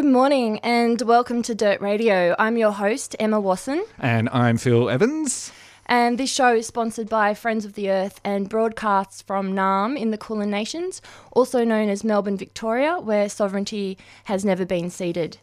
[0.00, 2.34] Good morning and welcome to Dirt Radio.
[2.38, 5.52] I'm your host, Emma Wasson, And I'm Phil Evans.
[5.84, 10.10] and this show is sponsored by Friends of the Earth and broadcasts from Naarm in
[10.10, 15.36] the Kulin Nations, also known as Melbourne, Victoria, where sovereignty has never been ceded.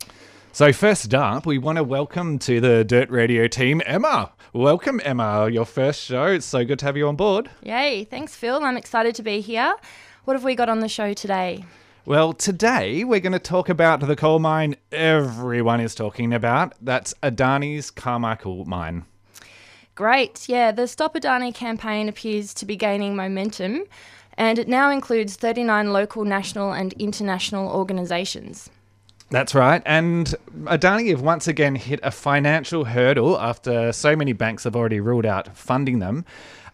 [0.54, 4.32] So, first up, we want to welcome to the Dirt Radio team Emma.
[4.54, 6.26] Welcome, Emma, your first show.
[6.26, 7.48] It's so good to have you on board.
[7.62, 8.64] Yay, thanks, Phil.
[8.64, 9.76] I'm excited to be here.
[10.24, 11.64] What have we got on the show today?
[12.08, 16.74] Well, today we're going to talk about the coal mine everyone is talking about.
[16.80, 19.04] That's Adani's Carmichael mine.
[19.94, 20.48] Great.
[20.48, 23.84] Yeah, the Stop Adani campaign appears to be gaining momentum,
[24.38, 28.70] and it now includes 39 local, national, and international organisations.
[29.30, 29.82] That's right.
[29.86, 30.34] And
[30.64, 35.26] Adani have once again hit a financial hurdle after so many banks have already ruled
[35.26, 36.24] out funding them.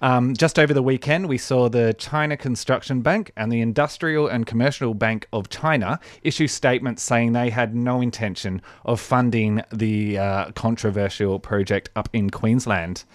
[0.03, 4.45] Um, just over the weekend, we saw the China Construction Bank and the Industrial and
[4.45, 10.51] Commercial Bank of China issue statements saying they had no intention of funding the uh,
[10.51, 13.05] controversial project up in Queensland.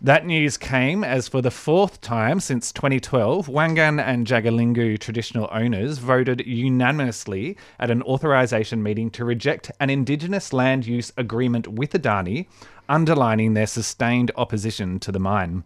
[0.00, 5.98] That news came as for the fourth time since 2012, Wangan and Jagalingou traditional owners
[5.98, 12.46] voted unanimously at an authorisation meeting to reject an Indigenous land use agreement with Adani,
[12.88, 15.64] underlining their sustained opposition to the mine.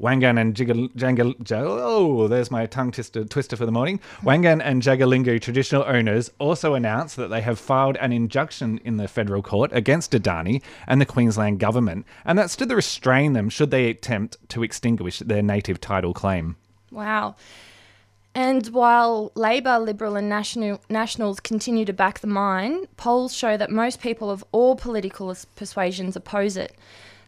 [0.00, 4.00] Wangan and Jigal, Jangal, Ja- oh, there's my tongue twister, twister for the morning.
[4.22, 9.08] Wangan and Jagalingou traditional owners also announced that they have filed an injunction in the
[9.08, 13.90] federal court against Adani and the Queensland government, and that's to restrain them should they
[13.90, 16.56] attempt to extinguish their native title claim.
[16.90, 17.36] Wow.
[18.34, 23.70] And while Labor, Liberal, and National, Nationals continue to back the mine, polls show that
[23.70, 26.76] most people of all political persuasions oppose it.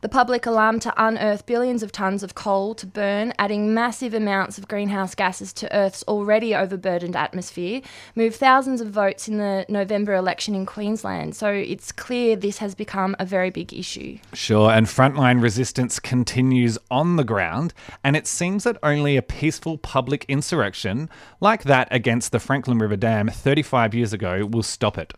[0.02, 4.58] The public alarm to unearth billions of tonnes of coal to burn, adding massive amounts
[4.58, 7.82] of greenhouse gases to Earth's already overburdened atmosphere,
[8.16, 11.36] moved thousands of votes in the November election in Queensland.
[11.36, 14.18] So it's clear this has become a very big issue.
[14.32, 19.78] Sure, and frontline resistance continues on the ground, and it seems that only a peaceful
[19.78, 21.08] public insurrection,
[21.40, 25.14] like that against the Franklin River Dam 35 years ago, will stop it.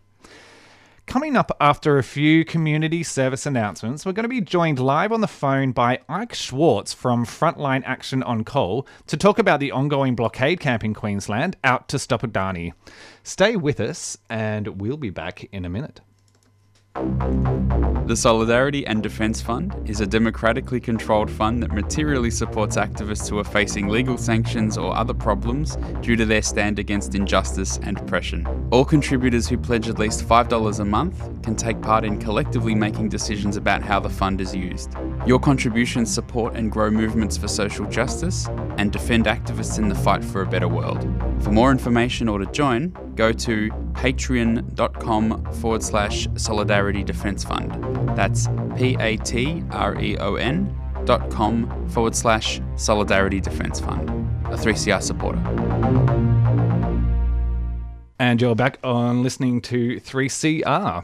[1.07, 5.21] Coming up after a few community service announcements, we're going to be joined live on
[5.21, 10.15] the phone by Ike Schwartz from Frontline Action on Coal to talk about the ongoing
[10.15, 12.73] blockade camp in Queensland out to stop Adani.
[13.23, 16.01] Stay with us, and we'll be back in a minute.
[16.95, 23.37] The Solidarity and Defence Fund is a democratically controlled fund that materially supports activists who
[23.37, 28.47] are facing legal sanctions or other problems due to their stand against injustice and oppression.
[28.71, 33.09] All contributors who pledge at least $5 a month can take part in collectively making
[33.09, 34.93] decisions about how the fund is used.
[35.25, 40.23] Your contributions support and grow movements for social justice and defend activists in the fight
[40.23, 41.01] for a better world.
[41.39, 47.71] For more information or to join, go to patreon.com forward slash solidarity defence fund.
[48.17, 48.47] That's
[48.77, 50.75] P A T R E O N
[51.05, 54.09] dot com forward slash solidarity defence fund.
[54.45, 55.39] A 3CR supporter.
[58.19, 61.03] And you're back on listening to 3CR.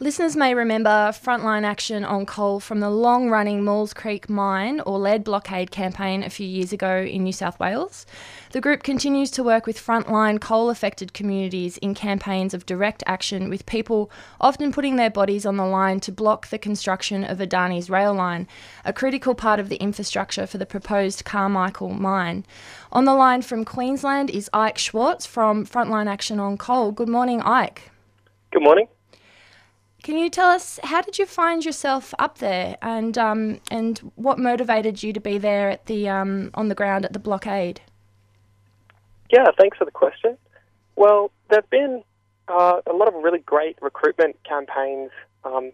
[0.00, 4.96] Listeners may remember frontline action on coal from the long running Maules Creek mine or
[4.96, 8.06] Leard blockade campaign a few years ago in New South Wales.
[8.52, 13.50] The group continues to work with frontline coal affected communities in campaigns of direct action,
[13.50, 14.08] with people
[14.40, 18.46] often putting their bodies on the line to block the construction of Adani's rail line,
[18.84, 22.46] a critical part of the infrastructure for the proposed Carmichael mine.
[22.92, 26.92] On the line from Queensland is Ike Schwartz from Frontline Action on Coal.
[26.92, 27.90] Good morning, Ike.
[28.52, 28.86] Good morning.
[30.08, 34.38] Can you tell us how did you find yourself up there, and um, and what
[34.38, 37.82] motivated you to be there at the um, on the ground at the blockade?
[39.30, 40.38] Yeah, thanks for the question.
[40.96, 42.02] Well, there've been
[42.48, 45.10] uh, a lot of really great recruitment campaigns
[45.44, 45.72] um,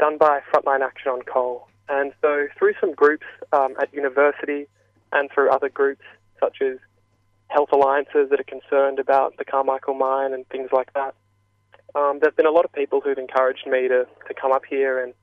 [0.00, 4.66] done by Frontline Action on Coal, and so through some groups um, at university
[5.12, 6.02] and through other groups
[6.40, 6.78] such as
[7.46, 11.14] health alliances that are concerned about the Carmichael mine and things like that.
[11.94, 15.02] Um, there've been a lot of people who've encouraged me to, to come up here
[15.02, 15.14] and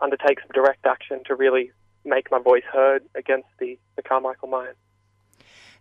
[0.00, 1.70] undertake some direct action to really
[2.04, 4.74] make my voice heard against the, the Carmichael mine.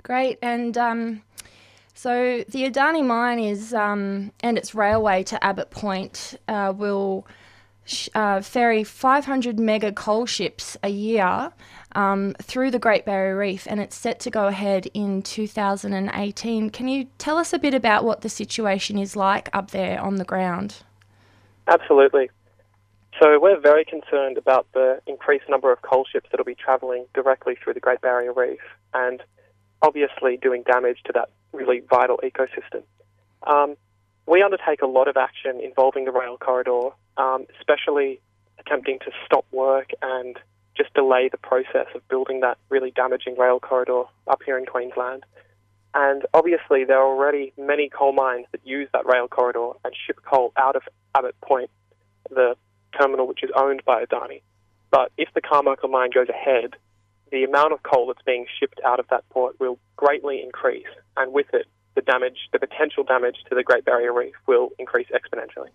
[0.04, 0.38] Great.
[0.42, 1.24] And um,
[1.94, 7.26] so the Adani mine is, um, and its railway to Abbott Point uh, will
[8.14, 11.52] uh, ferry 500 mega coal ships a year
[11.94, 16.70] um, through the Great Barrier Reef, and it's set to go ahead in 2018.
[16.70, 20.16] Can you tell us a bit about what the situation is like up there on
[20.16, 20.78] the ground?
[21.68, 22.30] Absolutely.
[23.22, 27.06] So we're very concerned about the increased number of coal ships that will be travelling
[27.14, 28.60] directly through the Great Barrier Reef
[28.94, 29.22] and
[29.82, 32.84] obviously doing damage to that really vital ecosystem.
[33.46, 33.76] Um,
[34.26, 38.22] we undertake a lot of action involving the rail corridor, um, especially
[38.60, 40.38] attempting to stop work and
[40.80, 45.26] just delay the process of building that really damaging rail corridor up here in Queensland.
[45.94, 50.20] And obviously, there are already many coal mines that use that rail corridor and ship
[50.26, 50.84] coal out of
[51.16, 51.70] Abbott Point,
[52.30, 52.56] the
[52.98, 54.42] terminal which is owned by Adani.
[54.90, 56.76] But if the Carmichael mine goes ahead,
[57.32, 60.88] the amount of coal that's being shipped out of that port will greatly increase,
[61.18, 65.08] and with it, the damage, the potential damage to the Great Barrier Reef will increase
[65.10, 65.70] exponentially.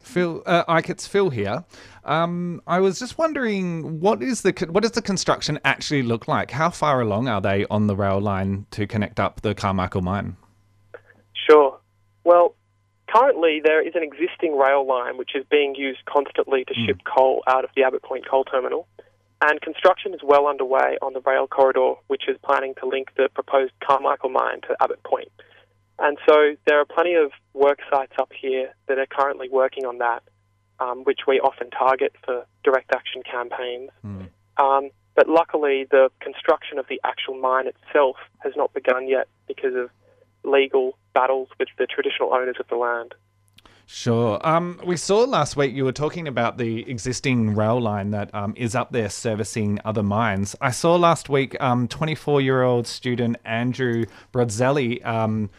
[0.00, 1.64] Phil, uh, Ike, it's Phil here.
[2.04, 6.50] Um, I was just wondering, what is the what does the construction actually look like?
[6.50, 10.36] How far along are they on the rail line to connect up the Carmichael mine?
[11.48, 11.78] Sure.
[12.24, 12.54] Well,
[13.08, 17.42] currently there is an existing rail line which is being used constantly to ship coal
[17.46, 18.86] out of the Abbott Point coal terminal,
[19.42, 23.28] and construction is well underway on the rail corridor which is planning to link the
[23.34, 25.30] proposed Carmichael mine to Abbott Point.
[26.00, 29.98] And so there are plenty of work sites up here that are currently working on
[29.98, 30.22] that,
[30.78, 33.90] um, which we often target for direct action campaigns.
[34.56, 39.74] Um, but luckily, the construction of the actual mine itself has not begun yet because
[39.74, 39.90] of
[40.42, 43.14] legal battles with the traditional owners of the land.
[43.86, 44.38] Sure.
[44.46, 48.54] Um, we saw last week you were talking about the existing rail line that um,
[48.56, 50.54] is up there servicing other mines.
[50.60, 55.50] I saw last week 24 year old student Andrew Brodzelli um,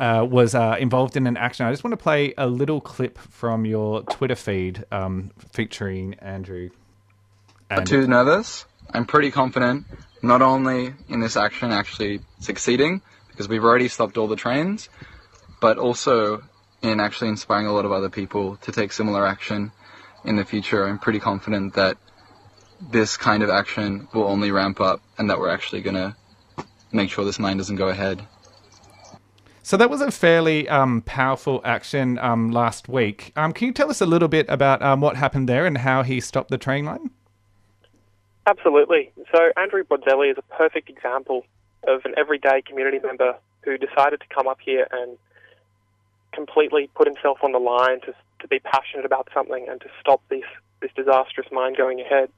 [0.00, 1.66] uh, was uh, involved in an action.
[1.66, 6.70] I just want to play a little clip from your Twitter feed um, featuring Andrew.
[7.70, 8.64] Not too nervous.
[8.92, 9.84] I'm pretty confident,
[10.22, 14.88] not only in this action actually succeeding, because we've already stopped all the trains,
[15.60, 16.42] but also
[16.82, 19.70] in actually inspiring a lot of other people to take similar action
[20.24, 20.88] in the future.
[20.88, 21.98] I'm pretty confident that
[22.80, 26.16] this kind of action will only ramp up and that we're actually going to
[26.90, 28.26] make sure this mine doesn't go ahead.
[29.70, 33.32] So that was a fairly um, powerful action um, last week.
[33.36, 36.02] Um, can you tell us a little bit about um, what happened there and how
[36.02, 37.10] he stopped the train line?
[38.48, 39.12] Absolutely.
[39.32, 41.46] So Andrew Brodzelli is a perfect example
[41.86, 45.16] of an everyday community member who decided to come up here and
[46.32, 50.20] completely put himself on the line to, to be passionate about something and to stop
[50.30, 50.42] this,
[50.82, 52.28] this disastrous mine going ahead.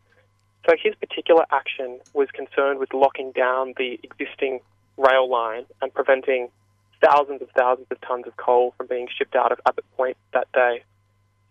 [0.68, 4.60] So his particular action was concerned with locking down the existing
[4.98, 6.50] rail line and preventing
[7.04, 10.50] thousands of thousands of tons of coal from being shipped out of Abbott Point that
[10.52, 10.84] day.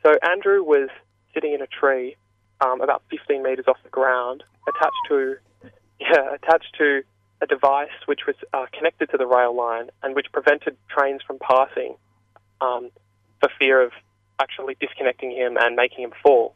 [0.04, 0.90] So Andrew was
[1.34, 2.16] sitting in a tree
[2.62, 5.36] um, about 15 metres off the ground, attached to
[6.00, 7.04] yeah, attached to
[7.42, 11.40] a device which was uh, connected to the rail line and which prevented trains from
[11.40, 11.96] passing
[12.62, 12.92] um,
[13.40, 13.92] for fear of
[14.40, 16.56] actually disconnecting him and making him fall.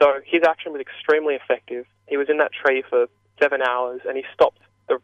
[0.00, 1.86] So his action was extremely effective.
[2.06, 3.06] He was in that tree for
[3.40, 4.98] seven hours and he stopped the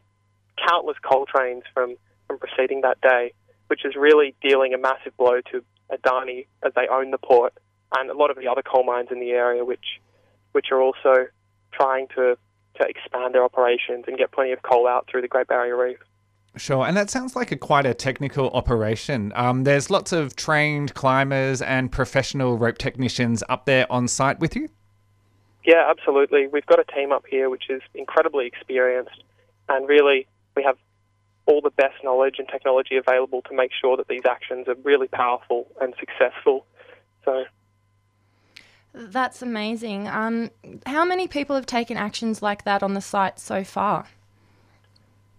[0.67, 1.95] countless coal trains from,
[2.27, 3.33] from proceeding that day,
[3.67, 7.53] which is really dealing a massive blow to Adani as they own the port
[7.97, 9.99] and a lot of the other coal mines in the area, which
[10.53, 11.27] which are also
[11.73, 12.37] trying to,
[12.79, 15.97] to expand their operations and get plenty of coal out through the Great Barrier Reef.
[16.55, 19.33] Sure, and that sounds like a quite a technical operation.
[19.35, 24.55] Um, there's lots of trained climbers and professional rope technicians up there on site with
[24.55, 24.69] you.
[25.65, 26.47] Yeah, absolutely.
[26.47, 29.23] We've got a team up here which is incredibly experienced,
[29.67, 30.77] and really we have
[31.45, 35.07] all the best knowledge and technology available to make sure that these actions are really
[35.07, 36.65] powerful and successful.
[37.23, 37.45] So
[38.93, 40.07] That's amazing.
[40.07, 40.49] Um,
[40.85, 44.07] how many people have taken actions like that on the site so far?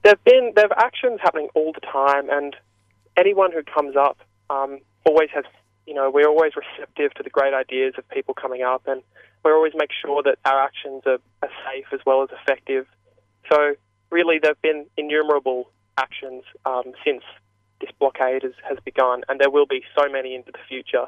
[0.06, 2.54] there've been there are actions happening all the time, and
[3.16, 4.18] anyone who comes up
[4.50, 5.44] um, always has
[5.86, 9.02] you know we're always receptive to the great ideas of people coming up, and
[9.44, 12.86] we always make sure that our actions are, are safe as well as effective.
[13.50, 13.74] So
[14.10, 17.22] really, there've been innumerable actions um, since
[17.80, 21.06] this blockade has, has begun, and there will be so many into the future.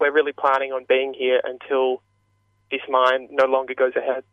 [0.00, 2.02] We're really planning on being here until
[2.70, 4.24] this mine no longer goes ahead.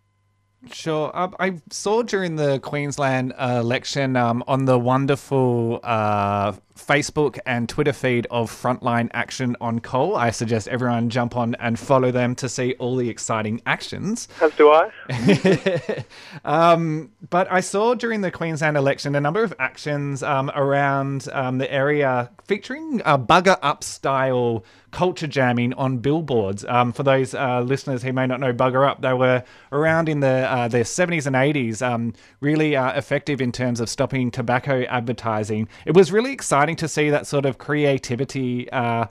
[0.72, 1.12] Sure.
[1.16, 7.70] Um, I saw during the Queensland uh, election um, on the wonderful uh, Facebook and
[7.70, 10.16] Twitter feed of Frontline Action on Coal.
[10.16, 14.28] I suggest everyone jump on and follow them to see all the exciting actions.
[14.42, 14.92] As do I.
[16.46, 21.58] um, but I saw during the Queensland election a number of actions um, around um,
[21.58, 24.66] the area featuring a BUGA UP style
[24.96, 26.64] culture jamming on billboards.
[26.70, 30.22] Um, for those uh, listeners who may not know BUGA UP, they were around in
[30.22, 34.84] the uh, the 70s and 80s, um, really uh, effective in terms of stopping tobacco
[34.84, 35.68] advertising.
[35.86, 38.72] It was really exciting to see that sort of creativity.
[38.72, 39.08] Uh,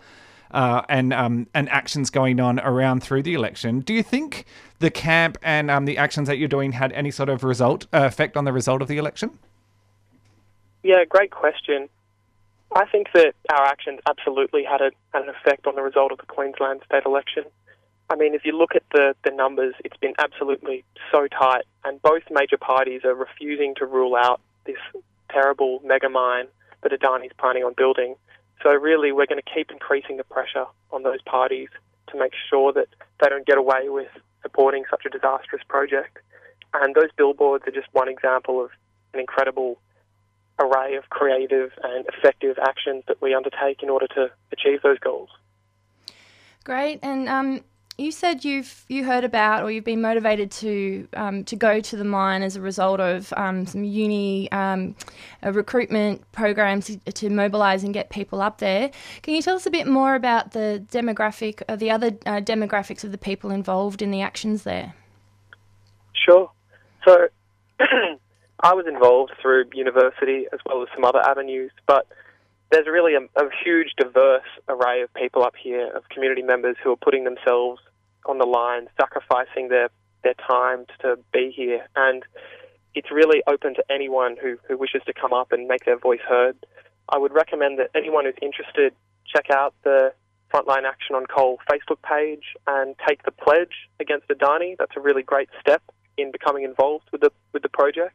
[0.52, 3.80] uh, and um, and actions going on around through the election.
[3.80, 4.44] Do you think
[4.78, 8.04] the camp and um, the actions that you're doing had any sort of result uh,
[8.04, 9.36] effect on the result of the election?
[10.84, 11.88] Yeah, great question.
[12.74, 16.18] I think that our actions absolutely had, a, had an effect on the result of
[16.18, 17.44] the Queensland state election.
[18.10, 22.02] I mean, if you look at the, the numbers, it's been absolutely so tight, and
[22.02, 24.76] both major parties are refusing to rule out this
[25.30, 26.46] terrible mega mine
[26.82, 28.16] that Adani's planning on building.
[28.62, 31.68] So, really, we're going to keep increasing the pressure on those parties
[32.08, 32.88] to make sure that
[33.20, 34.08] they don't get away with
[34.42, 36.18] supporting such a disastrous project.
[36.74, 38.70] And those billboards are just one example of
[39.12, 39.78] an incredible
[40.58, 45.28] array of creative and effective actions that we undertake in order to achieve those goals.
[46.64, 47.60] Great, and um,
[47.98, 51.96] you said you've you heard about or you've been motivated to um, to go to
[51.96, 54.96] the mine as a result of um, some uni um,
[55.42, 58.90] recruitment programs to, to mobilise and get people up there.
[59.22, 63.04] Can you tell us a bit more about the demographic, uh, the other uh, demographics
[63.04, 64.94] of the people involved in the actions there?
[66.12, 66.50] Sure.
[67.04, 67.28] So.
[68.64, 72.06] I was involved through university as well as some other avenues, but
[72.70, 76.90] there's really a, a, huge, diverse array of people up here, of community members who
[76.90, 77.82] are putting themselves
[78.24, 79.90] on the line, sacrificing their,
[80.22, 81.86] their time to be here.
[81.94, 82.22] And
[82.94, 86.24] it's really open to anyone who, who wishes to come up and make their voice
[86.26, 86.56] heard.
[87.10, 88.94] I would recommend that anyone who's interested
[89.26, 90.14] check out the
[90.50, 94.76] Frontline Action on Coal Facebook page and take the pledge against Adani.
[94.78, 95.82] That's a really great step
[96.16, 98.14] in becoming involved with the with the project.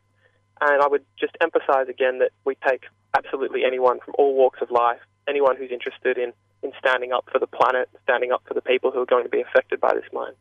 [0.61, 2.83] And I would just emphasise again that we take
[3.15, 7.39] absolutely anyone from all walks of life, anyone who's interested in, in standing up for
[7.39, 10.05] the planet, standing up for the people who are going to be affected by this
[10.11, 10.33] mine.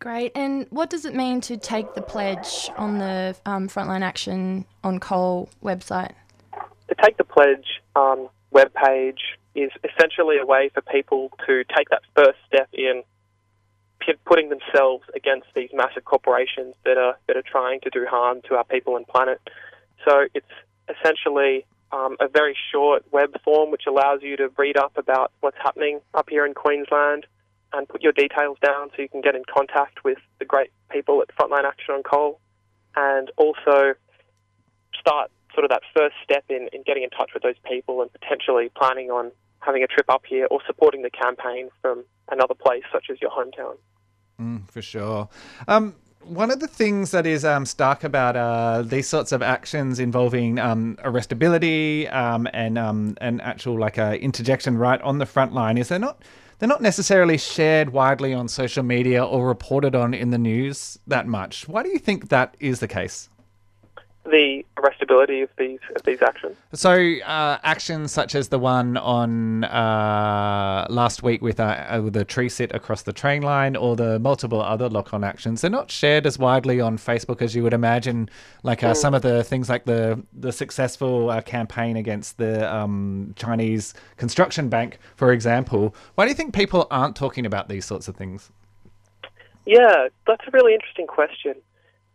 [0.00, 0.32] Great.
[0.34, 4.98] And what does it mean to take the pledge on the um, Frontline Action on
[4.98, 6.12] Coal website?
[6.88, 9.20] The Take the Pledge um, webpage
[9.54, 13.04] is essentially a way for people to take that first step in
[14.24, 18.54] putting themselves against these massive corporations that are that are trying to do harm to
[18.56, 19.40] our people and planet.
[20.06, 20.46] So it's
[20.88, 25.58] essentially um, a very short web form which allows you to read up about what's
[25.62, 27.26] happening up here in Queensland
[27.72, 31.22] and put your details down so you can get in contact with the great people
[31.22, 32.40] at Frontline Action on Coal
[32.96, 33.94] and also
[34.98, 38.12] start sort of that first step in, in getting in touch with those people and
[38.12, 39.30] potentially planning on
[39.60, 43.30] having a trip up here or supporting the campaign from another place such as your
[43.30, 43.76] hometown.
[44.40, 45.28] Mm, for sure.
[45.68, 49.98] Um, one of the things that is um, stark about uh, these sorts of actions
[49.98, 55.52] involving um, arrestability um, and um, and actual like uh, interjection right on the front
[55.52, 56.22] line is they're not
[56.58, 61.26] they're not necessarily shared widely on social media or reported on in the news that
[61.26, 61.66] much.
[61.66, 63.28] Why do you think that is the case?
[64.24, 66.56] The arrestability of these of these actions.
[66.72, 72.24] So uh, actions such as the one on uh, last week with, uh, with the
[72.24, 76.26] tree sit across the train line, or the multiple other lock-on actions, they're not shared
[76.26, 78.28] as widely on Facebook as you would imagine.
[78.62, 78.96] Like mm.
[78.96, 84.68] some of the things like the the successful uh, campaign against the um, Chinese construction
[84.68, 85.94] bank, for example.
[86.14, 88.50] Why do you think people aren't talking about these sorts of things?
[89.66, 91.54] Yeah, that's a really interesting question.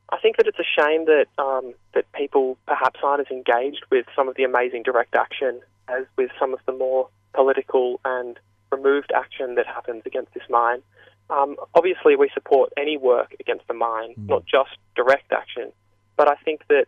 [0.10, 4.06] I think that it's a shame that um, that people perhaps aren't as engaged with
[4.16, 8.40] some of the amazing direct action as with some of the more political and
[8.72, 10.82] removed action that happens against this mine.
[11.30, 14.30] Um, obviously, we support any work against the mine, mm.
[14.30, 15.72] not just direct action.
[16.16, 16.86] But I think that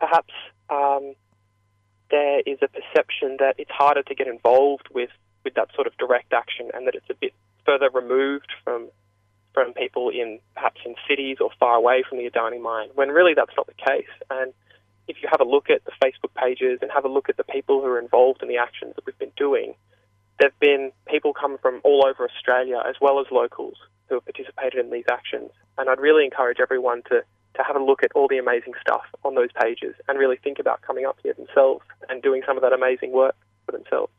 [0.00, 0.32] perhaps
[0.70, 1.14] um,
[2.10, 5.10] there is a perception that it's harder to get involved with,
[5.44, 7.34] with that sort of direct action and that it's a bit
[7.64, 8.88] further removed from
[9.56, 13.32] from people in perhaps in cities or far away from the Adani mine, when really
[13.34, 14.12] that's not the case.
[14.28, 14.52] And
[15.08, 17.44] if you have a look at the Facebook pages and have a look at the
[17.44, 19.74] people who are involved in the actions that we've been doing,
[20.38, 23.78] there have been people come from all over Australia as well as locals
[24.10, 25.50] who have participated in these actions.
[25.78, 27.22] And I'd really encourage everyone to,
[27.54, 30.58] to have a look at all the amazing stuff on those pages and really think
[30.58, 34.12] about coming up here themselves and doing some of that amazing work for themselves.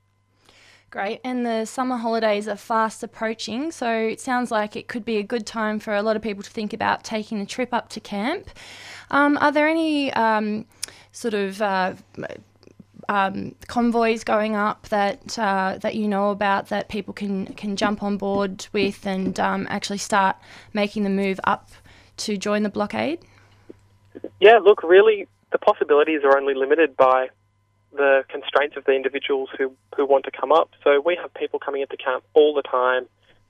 [0.90, 1.20] Great.
[1.24, 5.24] And the summer holidays are fast approaching, so it sounds like it could be a
[5.24, 8.00] good time for a lot of people to think about taking a trip up to
[8.00, 8.50] camp.
[9.12, 10.66] Um, are there any um,
[11.12, 11.94] sort of uh,
[13.10, 18.02] um, convoys going up that uh, that you know about that people can can jump
[18.02, 20.38] on board with and um, actually start
[20.74, 21.70] making the move up
[22.18, 23.20] to join the blockade?
[24.40, 27.30] Yeah, look, really, the possibilities are only limited by
[27.94, 30.72] the constraints of the individuals who, who want to come up.
[30.84, 33.08] So we have people coming into camp all the time.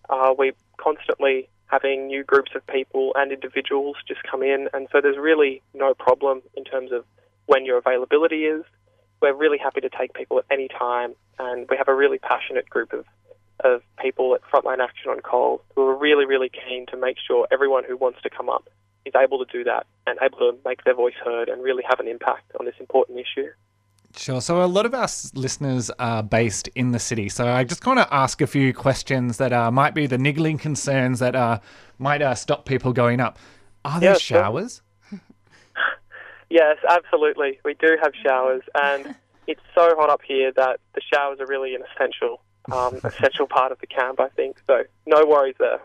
[0.10, 5.02] Uh, we're constantly having new groups of people and individuals just come in, and so
[5.02, 7.04] there's really no problem in terms of
[7.46, 8.64] when your availability is.
[9.22, 12.70] We're really happy to take people at any time, and we have a really passionate
[12.70, 13.06] group of,
[13.66, 17.48] of people at Frontline Action on Coal who are really, really keen to make sure
[17.52, 18.70] everyone who wants to come up
[19.06, 22.00] is able to do that and able to make their voice heard and really have
[22.00, 23.50] an impact on this important issue.
[24.18, 24.42] Sure.
[24.42, 27.30] So a lot of our listeners are based in the city.
[27.30, 30.58] So I just want to ask a few questions that uh, might be the niggling
[30.58, 31.60] concerns that uh,
[32.00, 33.38] might uh, stop people going up.
[33.86, 34.82] Are there Yeah, showers?
[36.50, 37.60] Yes, absolutely.
[37.66, 39.16] We do have showers, and
[39.48, 43.74] it's so hot up here that the showers are really an essential, um, essential part
[43.74, 44.22] of the camp.
[44.22, 44.84] I think so.
[45.06, 45.82] No worries there.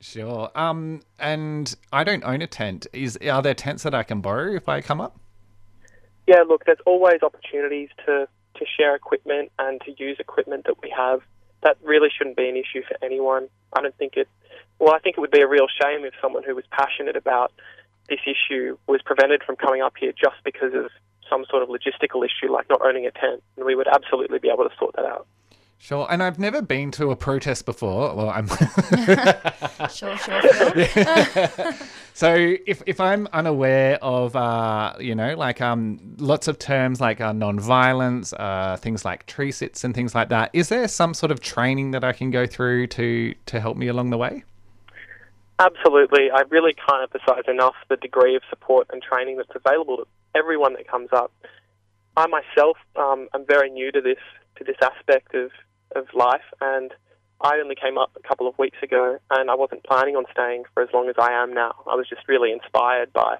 [0.00, 0.50] Sure.
[0.54, 2.86] Um, and I don't own a tent.
[2.92, 5.18] Is are there tents that I can borrow if I come up?
[6.26, 10.92] Yeah, look, there's always opportunities to to share equipment and to use equipment that we
[10.96, 11.20] have.
[11.62, 13.48] That really shouldn't be an issue for anyone.
[13.72, 14.28] I don't think it.
[14.78, 17.52] Well, I think it would be a real shame if someone who was passionate about
[18.08, 20.90] this issue was prevented from coming up here just because of
[21.30, 23.42] some sort of logistical issue like not owning a tent.
[23.56, 25.26] And we would absolutely be able to sort that out.
[25.82, 26.06] Sure.
[26.08, 28.14] And I've never been to a protest before.
[28.14, 28.46] Well, I'm.
[29.90, 31.74] Sure, sure, sure.
[32.14, 37.20] so if if I'm unaware of uh, you know like um lots of terms like
[37.20, 41.32] uh, non-violence, uh, things like tree sits and things like that, is there some sort
[41.32, 44.44] of training that I can go through to to help me along the way?
[45.58, 46.30] Absolutely.
[46.30, 50.74] I really can't emphasize enough the degree of support and training that's available to everyone
[50.74, 51.32] that comes up.
[52.16, 54.18] I myself um, am very new to this
[54.56, 55.50] to this aspect of,
[55.94, 56.92] of life, and
[57.40, 60.64] I only came up a couple of weeks ago, and I wasn't planning on staying
[60.72, 61.74] for as long as I am now.
[61.90, 63.38] I was just really inspired by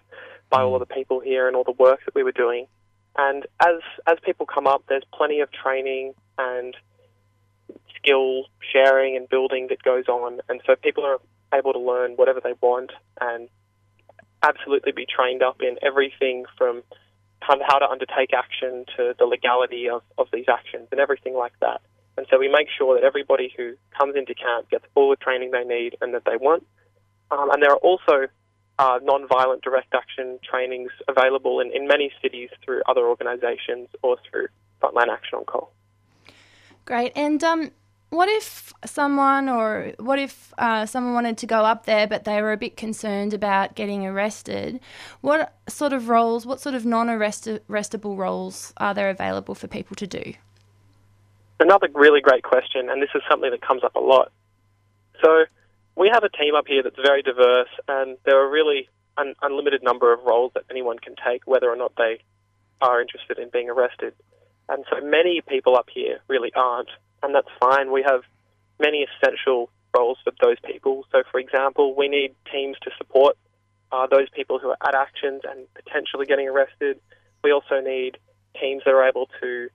[0.50, 0.82] by all mm.
[0.82, 2.66] of the people here and all the work that we were doing.
[3.16, 6.76] And as as people come up, there's plenty of training and
[7.96, 11.18] skill sharing and building that goes on, and so people are
[11.54, 13.48] able to learn whatever they want and
[14.42, 16.82] absolutely be trained up in everything from
[17.46, 21.34] kind of how to undertake action to the legality of, of these actions and everything
[21.34, 21.80] like that.
[22.16, 25.50] And so we make sure that everybody who comes into camp gets all the training
[25.50, 26.66] they need and that they want.
[27.30, 28.28] Um, and there are also
[28.78, 34.48] uh, non-violent direct action trainings available in, in many cities through other organisations or through
[34.82, 35.72] Frontline Action on Coal.
[36.84, 37.12] Great.
[37.14, 37.70] And um,
[38.10, 42.42] what if someone or what if uh, someone wanted to go up there but they
[42.42, 44.80] were a bit concerned about getting arrested?
[45.22, 50.06] What sort of roles, what sort of non-arrestable roles are there available for people to
[50.06, 50.34] do?
[51.62, 54.32] Another really great question, and this is something that comes up a lot.
[55.22, 55.44] So
[55.94, 59.80] we have a team up here that's very diverse, and there are really an unlimited
[59.80, 62.18] number of roles that anyone can take, whether or not they
[62.80, 64.12] are interested in being arrested.
[64.68, 66.90] And so many people up here really aren't,
[67.22, 67.92] and that's fine.
[67.92, 68.22] We have
[68.80, 71.06] many essential roles for those people.
[71.12, 73.36] So, for example, we need teams to support
[73.92, 76.98] uh, those people who are at actions and potentially getting arrested.
[77.44, 78.18] We also need
[78.60, 79.68] teams that are able to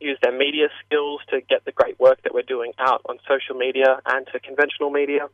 [0.00, 3.54] use their media skills to get the great work that we're doing out on social
[3.54, 5.28] media and to conventional media.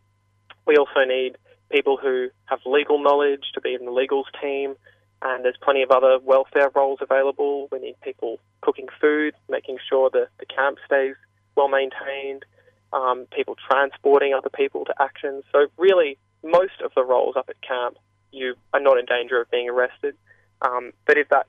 [0.66, 1.38] We also need
[1.70, 4.74] people who have legal knowledge to be in the legals team,
[5.22, 7.68] and there's plenty of other welfare roles available.
[7.70, 11.14] We need people cooking food, making sure that the camp stays
[11.56, 12.44] well maintained,
[12.92, 15.44] um, people transporting other people to actions.
[15.52, 17.96] So, really, most of the roles up at camp,
[18.30, 20.14] you are not in danger of being arrested.
[20.62, 21.46] Um, but if that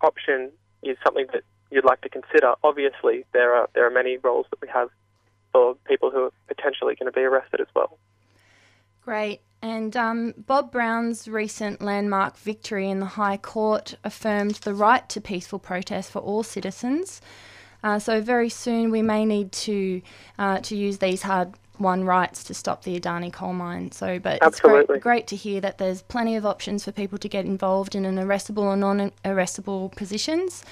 [0.00, 0.50] option
[0.82, 1.42] is something that
[1.74, 4.88] you'd like to consider, obviously there are there are many roles that we have
[5.52, 7.98] for people who are potentially going to be arrested as well.
[9.02, 9.40] Great.
[9.60, 15.20] And um, Bob Brown's recent landmark victory in the High Court affirmed the right to
[15.20, 17.20] peaceful protest for all citizens.
[17.82, 20.00] Uh, so very soon we may need to
[20.38, 23.90] uh, to use these hard won rights to stop the Adani coal mine.
[23.92, 27.28] So, but it's great, great to hear that there's plenty of options for people to
[27.28, 30.64] get involved in an arrestable or non-arrestable positions.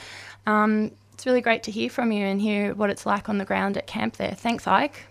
[0.47, 3.45] Um, it's really great to hear from you and hear what it's like on the
[3.45, 4.35] ground at camp there.
[4.35, 5.07] Thanks, Ike.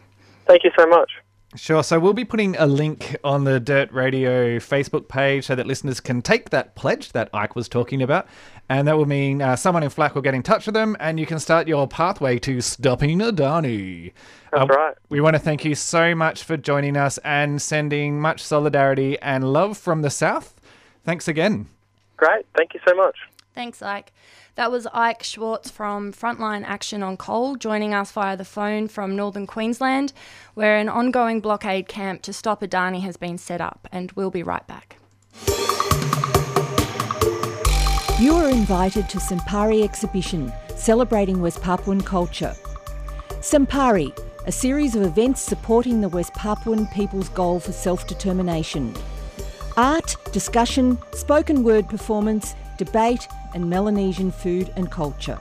[0.46, 1.12] Thank you so much.
[1.56, 1.84] Sure.
[1.84, 6.00] So we'll be putting a link on the Dirt Radio Facebook page so that listeners
[6.00, 8.28] can take that pledge that Ike was talking about.
[8.70, 11.20] And that will mean uh, someone in FLAC will get in touch with them and
[11.20, 14.14] you can start your pathway to stopping Adani.
[14.54, 14.96] That's right.
[15.10, 19.52] We want to thank you so much for joining us and sending much solidarity and
[19.52, 20.56] love from the South.
[21.04, 21.68] Thanks again.
[22.16, 22.46] Great.
[22.56, 23.18] Thank you so much.
[23.54, 24.14] Thanks, Ike.
[24.56, 29.16] That was Ike Schwartz from Frontline Action on Coal joining us via the phone from
[29.16, 30.12] northern Queensland,
[30.56, 33.88] where an ongoing blockade camp to stop Adani has been set up.
[33.94, 34.98] And we'll be right back.
[38.20, 42.54] You are invited to Sampari exhibition celebrating West Papuan culture.
[43.40, 44.12] Sampari,
[44.48, 48.94] a series of events supporting the West Papuan people's goal for self determination.
[49.78, 55.40] Art, discussion, spoken word performance, debate, and Melanesian food and culture.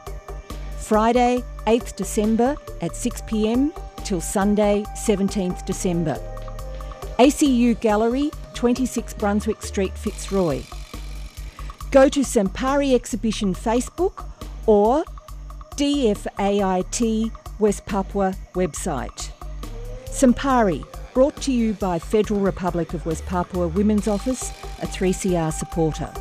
[0.79, 3.73] Friday, 8th December at 6 pm
[4.05, 6.18] till Sunday, 17th December.
[7.18, 10.62] ACU Gallery, 26 Brunswick Street, Fitzroy.
[11.90, 14.25] Go to Sampari Exhibition Facebook
[14.66, 15.05] or
[15.77, 19.31] DFAIT West Papua website.
[20.07, 24.51] Sampari, brought to you by Federal Republic of West Papua Women's Office,
[24.83, 26.12] a 3CR supporter.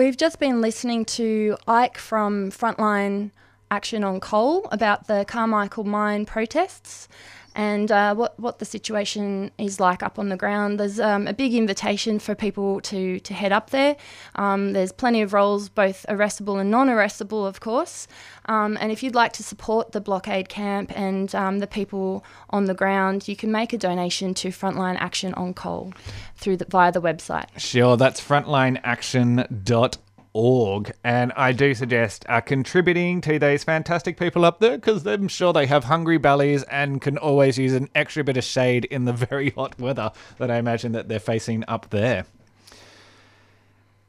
[0.00, 3.32] We've just been listening to Ike from Frontline
[3.70, 7.06] Action on Coal about the Carmichael mine protests
[7.54, 10.78] and uh, what, what the situation is like up on the ground.
[10.78, 13.96] There's um, a big invitation for people to, to head up there.
[14.36, 18.06] Um, there's plenty of roles, both arrestable and non arrestable, of course.
[18.46, 22.64] Um, and if you'd like to support the blockade camp and um, the people on
[22.66, 25.92] the ground, you can make a donation to Frontline Action on Coal
[26.36, 27.46] through the, via the website.
[27.56, 29.98] Sure, that's frontlineaction.org
[30.32, 35.28] org and i do suggest uh, contributing to these fantastic people up there because i'm
[35.28, 39.04] sure they have hungry bellies and can always use an extra bit of shade in
[39.04, 42.24] the very hot weather that i imagine that they're facing up there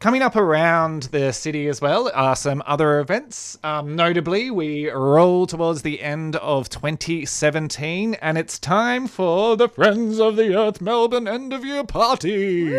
[0.01, 3.59] Coming up around the city as well are some other events.
[3.63, 10.19] Um, notably, we roll towards the end of 2017, and it's time for the Friends
[10.19, 12.73] of the Earth Melbourne End of Year Party.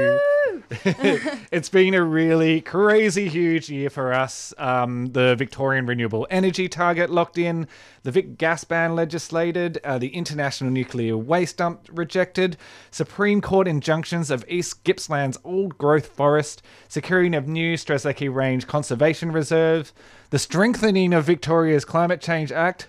[1.51, 4.55] It's been a really crazy huge year for us.
[4.59, 7.69] Um, the Victorian Renewable Energy Target locked in,
[8.03, 12.57] the Vic gas ban legislated, uh, the International Nuclear Waste Dump rejected,
[12.91, 19.33] Supreme Court injunctions of East Gippsland's old growth forest, securing of new Strzelecki Range Conservation
[19.33, 19.93] Reserve,
[20.31, 22.89] the strengthening of Victoria's Climate Change Act.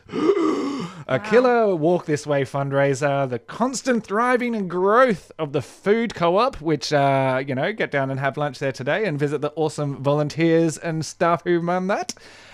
[1.07, 6.61] A killer walk this way fundraiser, the constant thriving and growth of the food co-op,
[6.61, 10.01] which uh, you know, get down and have lunch there today and visit the awesome
[10.01, 12.13] volunteers and staff who run that,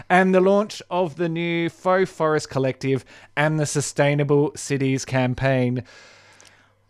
[0.09, 3.05] and the launch of the new Faux Forest Collective
[3.37, 5.83] and the Sustainable Cities campaign.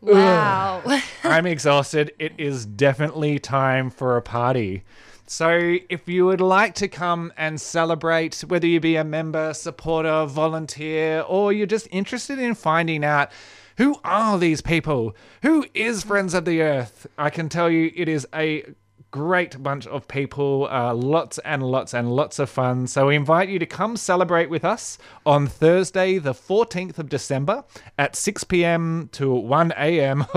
[0.02, 0.82] Wow.
[1.24, 2.14] I'm exhausted.
[2.20, 4.84] It is definitely time for a party.
[5.32, 10.26] So, if you would like to come and celebrate, whether you be a member, supporter,
[10.26, 13.30] volunteer, or you're just interested in finding out
[13.78, 18.10] who are these people, who is Friends of the Earth, I can tell you it
[18.10, 18.74] is a
[19.12, 22.88] great bunch of people, uh, lots and lots and lots of fun.
[22.88, 27.64] So we invite you to come celebrate with us on Thursday, the 14th of December
[27.98, 29.10] at 6 p.m.
[29.14, 30.26] to 1 a.m.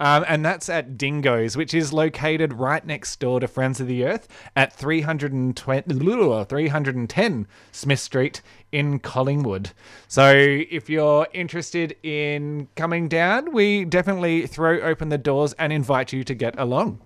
[0.00, 4.04] Um, and that's at Dingoes, which is located right next door to Friends of the
[4.04, 9.72] Earth at 320, 310 Smith Street in Collingwood.
[10.06, 16.12] So if you're interested in coming down, we definitely throw open the doors and invite
[16.12, 17.00] you to get along.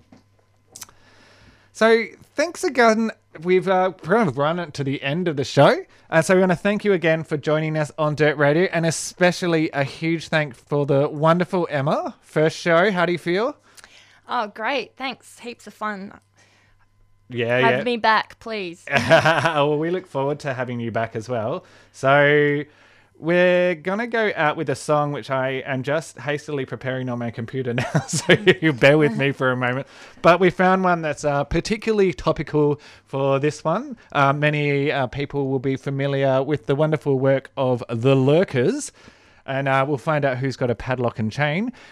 [1.72, 2.04] So
[2.34, 3.10] thanks again.
[3.40, 5.84] We've uh, kind of run it to the end of the show.
[6.10, 8.84] Uh, so we want to thank you again for joining us on Dirt Radio, and
[8.84, 12.14] especially a huge thank for the wonderful Emma.
[12.20, 13.56] First show, how do you feel?
[14.28, 14.96] Oh, great.
[14.96, 15.38] Thanks.
[15.38, 16.20] Heaps of fun.
[17.30, 17.84] Yeah, Have yeah.
[17.84, 18.84] me back, please.
[18.90, 21.64] well, we look forward to having you back as well.
[21.92, 22.64] So
[23.22, 27.30] we're gonna go out with a song which I am just hastily preparing on my
[27.30, 29.86] computer now, so you bear with me for a moment.
[30.22, 33.96] But we found one that's uh, particularly topical for this one.
[34.10, 38.90] Uh, many uh, people will be familiar with the wonderful work of The Lurkers.
[39.46, 41.72] And uh, we'll find out who's got a padlock and chain.